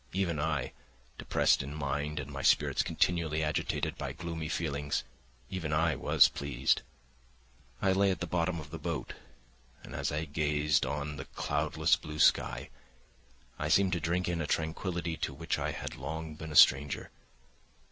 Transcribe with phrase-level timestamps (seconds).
[0.13, 0.71] Even I,
[1.19, 5.03] depressed in mind, and my spirits continually agitated by gloomy feelings,
[5.51, 6.81] even I was pleased.
[7.83, 9.13] I lay at the bottom of the boat,
[9.83, 12.71] and as I gazed on the cloudless blue sky,
[13.59, 17.11] I seemed to drink in a tranquillity to which I had long been a stranger.